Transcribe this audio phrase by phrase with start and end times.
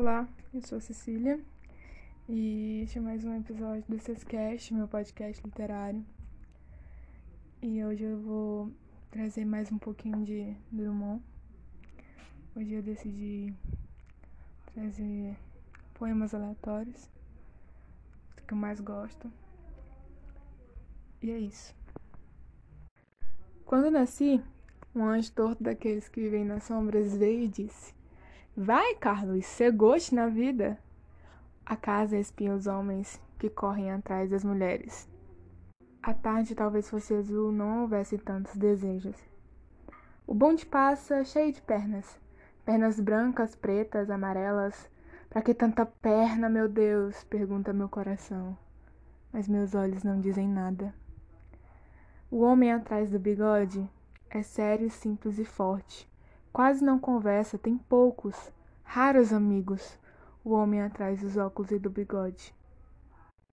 [0.00, 1.40] Olá, eu sou a Cecília
[2.28, 6.06] e este é mais um episódio do Sescast, meu podcast literário.
[7.60, 8.72] E hoje eu vou
[9.10, 11.20] trazer mais um pouquinho de Drummond.
[12.54, 13.52] Hoje eu decidi
[14.72, 15.36] trazer
[15.94, 17.10] poemas aleatórios,
[18.46, 19.28] que eu mais gosto.
[21.20, 21.74] E é isso.
[23.64, 24.40] Quando nasci,
[24.94, 27.97] um anjo torto daqueles que vivem nas sombras veio e disse:
[28.60, 30.76] Vai, Carlos, ser goste na vida.
[31.64, 35.08] A casa espia os homens que correm atrás das mulheres.
[36.02, 39.16] A tarde talvez fosse azul, não houvesse tantos desejos.
[40.26, 42.18] O bonde passa cheio de pernas.
[42.64, 44.90] Pernas brancas, pretas, amarelas.
[45.30, 47.22] Para que tanta perna, meu Deus?
[47.22, 48.58] pergunta meu coração.
[49.32, 50.92] Mas meus olhos não dizem nada.
[52.28, 53.88] O homem atrás do bigode
[54.28, 56.07] é sério, simples e forte.
[56.52, 58.52] Quase não conversa, tem poucos,
[58.82, 59.98] raros amigos,
[60.44, 62.54] o homem atrás dos óculos e do bigode.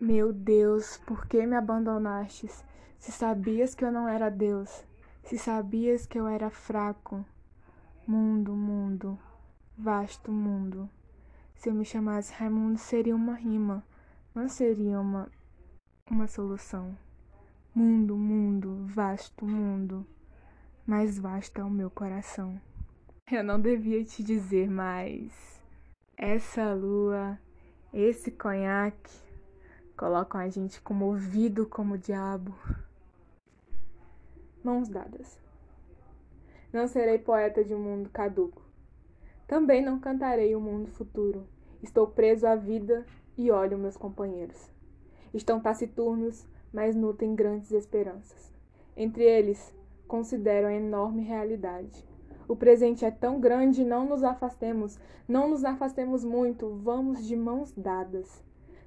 [0.00, 2.64] Meu Deus, por que me abandonastes?
[2.98, 4.84] Se sabias que eu não era Deus,
[5.22, 7.24] se sabias que eu era fraco.
[8.06, 9.18] Mundo, mundo,
[9.76, 10.88] vasto mundo.
[11.54, 13.84] Se eu me chamasse Raimundo, seria uma rima,
[14.34, 15.30] não seria uma,
[16.10, 16.96] uma solução.
[17.74, 20.06] Mundo, mundo, vasto mundo,
[20.86, 22.60] mais vasto é o meu coração.
[23.32, 25.32] Eu não devia te dizer, mas
[26.14, 27.38] essa lua,
[27.90, 29.18] esse conhaque
[29.96, 32.54] colocam a gente comovido como o diabo.
[34.62, 35.40] Mãos dadas.
[36.70, 38.60] Não serei poeta de um mundo caduco.
[39.46, 41.48] Também não cantarei o um mundo futuro.
[41.82, 43.06] Estou preso à vida
[43.38, 44.70] e olho meus companheiros.
[45.32, 48.52] Estão taciturnos, mas nutrem grandes esperanças.
[48.94, 49.74] Entre eles,
[50.06, 52.13] considero a enorme realidade
[52.46, 57.72] o presente é tão grande, não nos afastemos, não nos afastemos muito, vamos de mãos
[57.72, 58.42] dadas.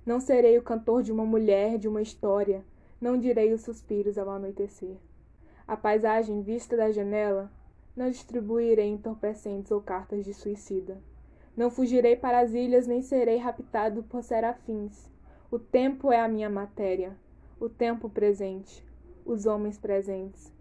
[0.06, 2.64] Não serei o cantor de uma mulher, de uma história,
[3.02, 4.98] não direi os suspiros ao anoitecer.
[5.68, 7.52] A paisagem vista da janela,
[7.96, 11.02] não distribuirei entorpecentes ou cartas de suicida.
[11.56, 15.10] Não fugirei para as ilhas, nem serei raptado por serafins.
[15.50, 17.18] O tempo é a minha matéria,
[17.60, 18.86] o tempo presente,
[19.26, 20.54] os homens presentes,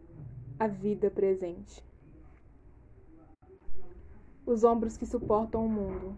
[0.59, 1.86] a vida presente
[4.47, 6.17] os ombros que suportam o mundo.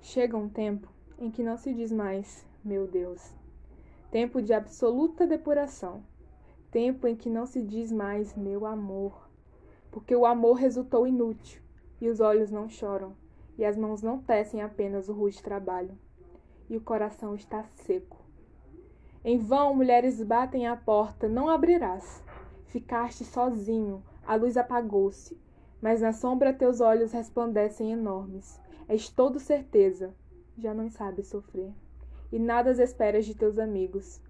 [0.00, 3.32] Chega um tempo em que não se diz mais, meu Deus.
[4.10, 6.02] Tempo de absoluta depuração.
[6.72, 9.30] Tempo em que não se diz mais, meu amor.
[9.92, 11.62] Porque o amor resultou inútil,
[12.00, 13.14] e os olhos não choram,
[13.56, 15.96] e as mãos não tecem apenas o rude trabalho,
[16.68, 18.18] e o coração está seco.
[19.24, 22.22] Em vão mulheres batem à porta, não abrirás.
[22.66, 25.38] Ficaste sozinho, a luz apagou-se,
[25.80, 28.60] mas na sombra teus olhos resplandecem enormes.
[28.88, 30.14] És todo certeza,
[30.56, 31.72] já não sabes sofrer.
[32.32, 34.20] E nada as esperas de teus amigos.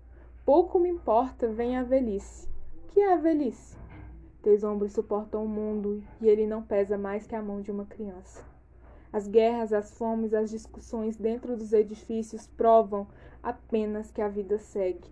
[0.45, 2.49] Pouco me importa, vem a velhice.
[2.89, 3.77] Que é a velhice?
[4.43, 7.85] Teus ombros suportam o mundo e ele não pesa mais que a mão de uma
[7.85, 8.45] criança.
[9.13, 13.07] As guerras, as fomes, as discussões dentro dos edifícios provam
[13.43, 15.09] apenas que a vida segue.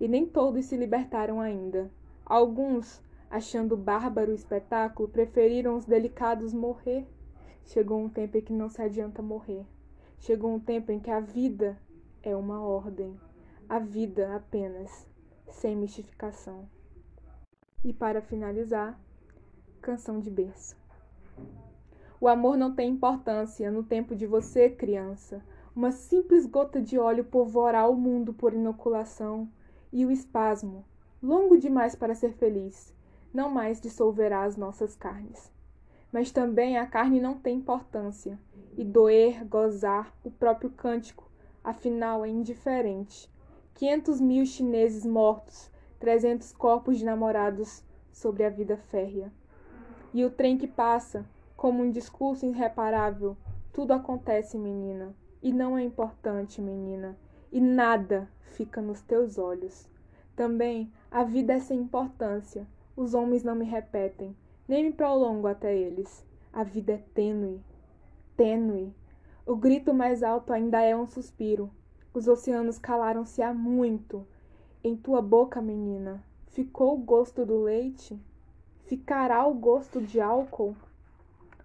[0.00, 1.90] E nem todos se libertaram ainda.
[2.24, 7.06] Alguns achando bárbaro o espetáculo, preferiram os delicados morrer.
[7.64, 9.66] Chegou um tempo em que não se adianta morrer.
[10.18, 11.76] Chegou um tempo em que a vida
[12.22, 13.18] é uma ordem.
[13.68, 15.08] A vida apenas,
[15.50, 16.68] sem mistificação.
[17.84, 18.98] E para finalizar,
[19.80, 20.76] canção de berço.
[22.20, 25.44] O amor não tem importância no tempo de você, criança.
[25.74, 29.50] Uma simples gota de óleo povoará o mundo por inoculação,
[29.92, 30.84] e o espasmo,
[31.22, 32.95] longo demais para ser feliz,
[33.36, 35.52] não mais dissolverá as nossas carnes.
[36.10, 38.38] Mas também a carne não tem importância,
[38.78, 41.30] e doer, gozar, o próprio cântico,
[41.62, 43.30] afinal é indiferente.
[43.74, 45.70] Quinhentos mil chineses mortos,
[46.00, 49.30] trezentos corpos de namorados sobre a vida férrea.
[50.14, 51.26] E o trem que passa,
[51.58, 53.36] como um discurso irreparável,
[53.70, 57.18] tudo acontece, menina, e não é importante, menina,
[57.52, 59.86] e nada fica nos teus olhos.
[60.34, 64.34] Também a vida é sem importância, os homens não me repetem,
[64.66, 66.24] nem me prolongo até eles.
[66.52, 67.60] A vida é tênue,
[68.36, 68.94] tênue.
[69.44, 71.70] O grito mais alto ainda é um suspiro.
[72.14, 74.26] Os oceanos calaram-se há muito.
[74.82, 78.18] Em tua boca, menina, ficou o gosto do leite?
[78.86, 80.74] Ficará o gosto de álcool?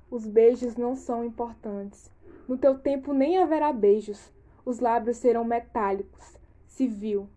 [0.10, 2.12] Os beijos não são importantes.
[2.48, 4.32] No teu tempo nem haverá beijos.
[4.66, 6.38] Os lábios serão metálicos,
[6.68, 7.30] civil,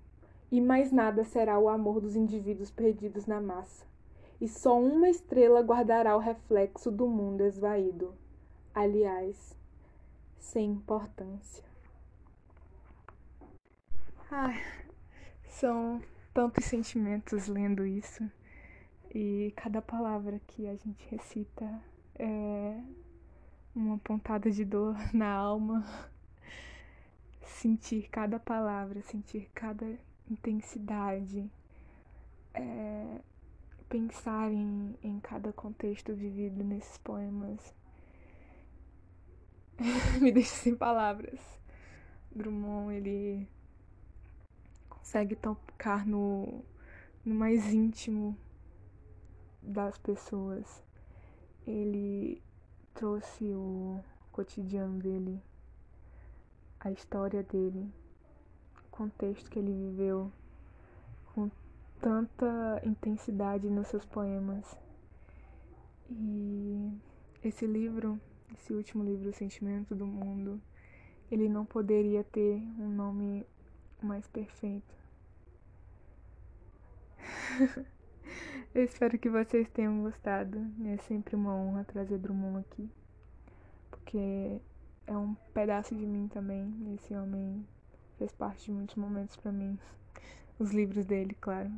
[0.54, 3.84] e mais nada será o amor dos indivíduos perdidos na massa.
[4.40, 8.14] E só uma estrela guardará o reflexo do mundo esvaído.
[8.72, 9.58] Aliás,
[10.38, 11.64] sem importância.
[14.30, 14.62] Ai,
[15.44, 16.00] são
[16.32, 18.22] tantos sentimentos lendo isso.
[19.12, 21.82] E cada palavra que a gente recita
[22.14, 22.80] é
[23.74, 25.84] uma pontada de dor na alma.
[27.42, 29.98] Sentir cada palavra, sentir cada
[30.30, 31.50] intensidade,
[32.52, 33.20] é,
[33.88, 37.74] pensar em, em cada contexto vivido nesses poemas.
[40.20, 41.40] Me deixa sem palavras.
[42.30, 43.48] Drummond, ele
[44.88, 46.64] consegue tocar no,
[47.24, 48.36] no mais íntimo
[49.62, 50.82] das pessoas.
[51.66, 52.42] Ele
[52.94, 55.42] trouxe o cotidiano dele,
[56.80, 57.92] a história dele,
[58.94, 60.30] contexto que ele viveu
[61.34, 61.50] com
[62.00, 64.78] tanta intensidade nos seus poemas.
[66.08, 66.92] E
[67.42, 68.20] esse livro,
[68.54, 70.60] esse último livro, O Sentimento do Mundo,
[71.30, 73.44] ele não poderia ter um nome
[74.00, 74.94] mais perfeito.
[78.72, 80.64] Eu espero que vocês tenham gostado.
[80.86, 82.88] É sempre uma honra trazer Drummond aqui.
[83.90, 84.60] Porque
[85.06, 86.72] é um pedaço de mim também.
[86.94, 87.64] Esse homem
[88.18, 89.78] fez parte de muitos momentos para mim.
[90.58, 91.70] Os livros dele, claro.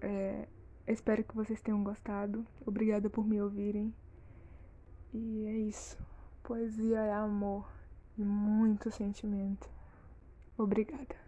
[0.00, 0.46] É,
[0.86, 2.46] espero que vocês tenham gostado.
[2.66, 3.94] Obrigada por me ouvirem.
[5.12, 5.98] E é isso.
[6.42, 7.68] Poesia é amor
[8.18, 9.68] e muito sentimento.
[10.56, 11.21] Obrigada.